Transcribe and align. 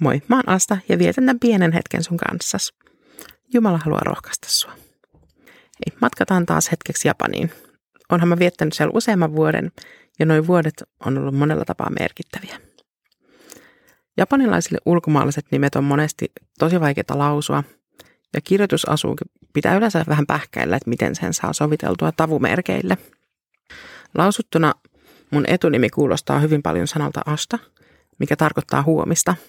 Moi, 0.00 0.22
mä 0.28 0.36
oon 0.36 0.48
Asta 0.48 0.78
ja 0.88 0.98
vietän 0.98 1.24
tämän 1.26 1.40
pienen 1.40 1.72
hetken 1.72 2.04
sun 2.04 2.16
kanssas. 2.16 2.72
Jumala 3.54 3.78
haluaa 3.84 4.04
rohkaista 4.04 4.46
sua. 4.50 4.72
Ei, 5.86 5.96
matkataan 6.00 6.46
taas 6.46 6.70
hetkeksi 6.70 7.08
Japaniin. 7.08 7.52
Onhan 8.12 8.28
mä 8.28 8.38
viettänyt 8.38 8.74
siellä 8.74 8.92
useamman 8.94 9.36
vuoden 9.36 9.72
ja 10.18 10.26
noin 10.26 10.46
vuodet 10.46 10.82
on 11.06 11.18
ollut 11.18 11.34
monella 11.34 11.64
tapaa 11.64 11.90
merkittäviä. 12.00 12.60
Japanilaisille 14.16 14.78
ulkomaalaiset 14.86 15.46
nimet 15.50 15.76
on 15.76 15.84
monesti 15.84 16.32
tosi 16.58 16.80
vaikeita 16.80 17.18
lausua 17.18 17.64
ja 18.34 18.40
kirjoitusasuukin 18.40 19.30
pitää 19.52 19.76
yleensä 19.76 20.04
vähän 20.08 20.26
pähkäillä, 20.26 20.76
että 20.76 20.90
miten 20.90 21.14
sen 21.14 21.34
saa 21.34 21.52
soviteltua 21.52 22.12
tavumerkeille. 22.12 22.98
Lausuttuna 24.14 24.74
mun 25.30 25.44
etunimi 25.46 25.90
kuulostaa 25.90 26.38
hyvin 26.38 26.62
paljon 26.62 26.86
sanalta 26.86 27.20
asta, 27.26 27.58
mikä 28.18 28.36
tarkoittaa 28.36 28.82
huomista– 28.82 29.36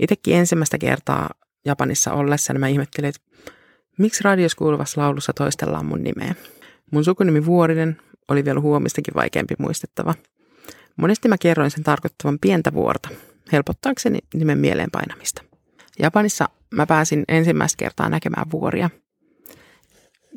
Itsekin 0.00 0.36
ensimmäistä 0.36 0.78
kertaa 0.78 1.30
Japanissa 1.64 2.12
ollessa 2.12 2.52
niin 2.52 2.60
mä 2.60 2.68
ihmettelin, 2.68 3.08
että 3.08 3.52
miksi 3.98 4.24
radios 4.24 4.54
kuuluvassa 4.54 5.00
laulussa 5.00 5.32
toistellaan 5.32 5.86
mun 5.86 6.02
nimeä. 6.04 6.34
Mun 6.92 7.04
sukunimi 7.04 7.44
Vuorinen 7.46 7.98
oli 8.28 8.44
vielä 8.44 8.60
huomistakin 8.60 9.14
vaikeampi 9.14 9.54
muistettava. 9.58 10.14
Monesti 10.96 11.28
mä 11.28 11.38
kerroin 11.38 11.70
sen 11.70 11.84
tarkoittavan 11.84 12.38
pientä 12.38 12.72
vuorta, 12.72 13.08
helpottaakseni 13.52 14.18
nimen 14.34 14.58
mieleen 14.58 14.90
painamista. 14.90 15.42
Japanissa 15.98 16.48
mä 16.74 16.86
pääsin 16.86 17.24
ensimmäistä 17.28 17.76
kertaa 17.76 18.08
näkemään 18.08 18.50
vuoria. 18.50 18.90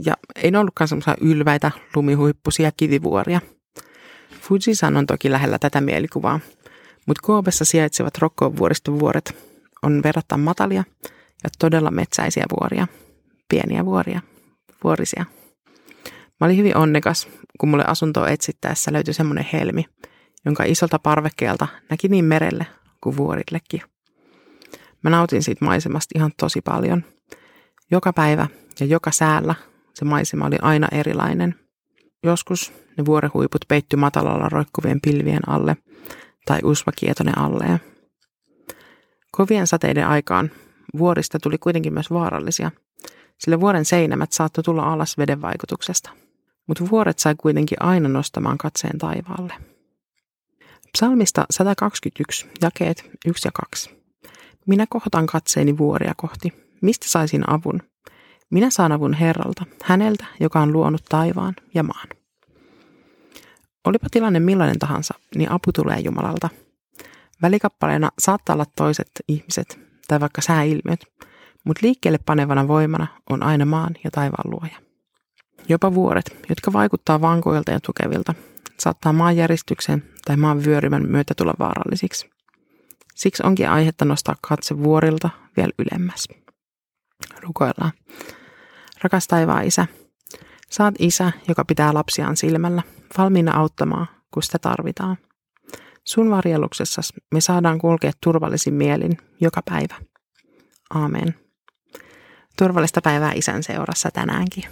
Ja 0.05 0.13
ei 0.35 0.51
ollutkaan 0.55 0.87
semmoisia 0.87 1.15
ylväitä, 1.21 1.71
lumihuippusia 1.95 2.71
kivivuoria. 2.77 3.41
Fujisan 4.41 4.97
on 4.97 5.05
toki 5.05 5.31
lähellä 5.31 5.59
tätä 5.59 5.81
mielikuvaa, 5.81 6.39
mutta 7.07 7.21
Koopessa 7.21 7.65
sijaitsevat 7.65 8.17
Rokkoon 8.17 8.57
vuoriston 8.57 8.99
vuoret 8.99 9.35
on 9.83 10.03
verrattain 10.03 10.41
matalia 10.41 10.83
ja 11.43 11.49
todella 11.59 11.91
metsäisiä 11.91 12.45
vuoria. 12.59 12.87
Pieniä 13.49 13.85
vuoria, 13.85 14.21
vuorisia. 14.83 15.25
Mä 16.39 16.45
olin 16.45 16.57
hyvin 16.57 16.77
onnekas, 16.77 17.27
kun 17.59 17.69
mulle 17.69 17.85
asuntoa 17.87 18.29
etsittäessä 18.29 18.93
löytyi 18.93 19.13
semmoinen 19.13 19.45
helmi, 19.53 19.85
jonka 20.45 20.63
isolta 20.63 20.99
parvekkeelta 20.99 21.67
näki 21.89 22.07
niin 22.07 22.25
merelle 22.25 22.67
kuin 23.03 23.17
vuorillekin. 23.17 23.81
Mä 25.03 25.09
nautin 25.09 25.43
siitä 25.43 25.65
maisemasta 25.65 26.19
ihan 26.19 26.31
tosi 26.39 26.61
paljon. 26.61 27.03
Joka 27.91 28.13
päivä 28.13 28.47
ja 28.79 28.85
joka 28.85 29.11
säällä 29.11 29.55
se 29.93 30.05
maisema 30.05 30.45
oli 30.45 30.57
aina 30.61 30.87
erilainen. 30.91 31.55
Joskus 32.23 32.73
ne 32.97 33.05
vuorehuiput 33.05 33.65
peitty 33.67 33.95
matalalla 33.95 34.49
roikkuvien 34.49 35.01
pilvien 35.01 35.49
alle– 35.49 35.77
tai 36.45 36.59
usva 36.63 36.91
kietone 36.95 37.31
alleen. 37.37 37.79
Kovien 39.31 39.67
sateiden 39.67 40.07
aikaan 40.07 40.51
vuorista 40.97 41.39
tuli 41.39 41.57
kuitenkin 41.57 41.93
myös 41.93 42.11
vaarallisia, 42.11 42.71
sillä 43.37 43.59
vuoren 43.59 43.85
seinämät 43.85 44.31
saattoi 44.31 44.63
tulla 44.63 44.93
alas 44.93 45.17
veden 45.17 45.41
vaikutuksesta. 45.41 46.09
Mutta 46.67 46.89
vuoret 46.89 47.19
sai 47.19 47.35
kuitenkin 47.37 47.77
aina 47.81 48.09
nostamaan 48.09 48.57
katseen 48.57 48.97
taivaalle. 48.97 49.53
Psalmista 50.91 51.45
121, 51.49 52.47
jakeet 52.61 53.09
1 53.25 53.47
ja 53.47 53.51
2. 53.53 53.89
Minä 54.67 54.85
kohtaan 54.89 55.25
katseeni 55.25 55.77
vuoria 55.77 56.13
kohti. 56.17 56.53
Mistä 56.81 57.05
saisin 57.09 57.49
avun? 57.49 57.81
Minä 58.49 58.69
saan 58.69 58.91
avun 58.91 59.13
Herralta, 59.13 59.65
häneltä, 59.83 60.25
joka 60.39 60.59
on 60.59 60.73
luonut 60.73 61.01
taivaan 61.09 61.55
ja 61.73 61.83
maan. 61.83 62.07
Olipa 63.85 64.07
tilanne 64.11 64.39
millainen 64.39 64.79
tahansa, 64.79 65.13
niin 65.35 65.51
apu 65.51 65.71
tulee 65.71 65.99
Jumalalta. 65.99 66.49
Välikappaleena 67.41 68.09
saattaa 68.19 68.53
olla 68.53 68.65
toiset 68.75 69.11
ihmiset 69.27 69.79
tai 70.07 70.19
vaikka 70.19 70.41
sääilmiöt, 70.41 71.05
mutta 71.63 71.79
liikkeelle 71.83 72.19
panevana 72.25 72.67
voimana 72.67 73.07
on 73.29 73.43
aina 73.43 73.65
maan 73.65 73.95
ja 74.03 74.11
taivaan 74.11 74.51
luoja. 74.51 74.77
Jopa 75.69 75.93
vuoret, 75.93 76.37
jotka 76.49 76.73
vaikuttaa 76.73 77.21
vankoilta 77.21 77.71
ja 77.71 77.79
tukevilta, 77.79 78.33
saattaa 78.79 79.13
maanjäristyksen 79.13 80.03
tai 80.25 80.37
maan 80.37 80.65
vyörymän 80.65 81.09
myötä 81.09 81.33
tulla 81.37 81.53
vaarallisiksi. 81.59 82.29
Siksi 83.15 83.43
onkin 83.45 83.69
aihetta 83.69 84.05
nostaa 84.05 84.35
katse 84.41 84.77
vuorilta 84.83 85.29
vielä 85.57 85.71
ylemmäs. 85.79 86.27
Rukoillaan. 87.39 87.91
Rakas 89.03 89.27
taivaan 89.27 89.65
isä, 89.65 89.87
saat 90.69 90.95
isä, 90.99 91.31
joka 91.47 91.65
pitää 91.65 91.93
lapsiaan 91.93 92.37
silmällä 92.37 92.81
valmiina 93.17 93.57
auttamaan, 93.57 94.07
kun 94.33 94.43
sitä 94.43 94.59
tarvitaan. 94.59 95.17
Sun 96.03 96.29
varjeluksessa 96.29 97.01
me 97.33 97.41
saadaan 97.41 97.79
kulkea 97.79 98.11
turvallisin 98.23 98.73
mielin 98.73 99.17
joka 99.41 99.61
päivä. 99.69 99.95
Aamen. 100.89 101.35
Turvallista 102.57 103.01
päivää 103.01 103.31
isän 103.35 103.63
seurassa 103.63 104.09
tänäänkin. 104.11 104.63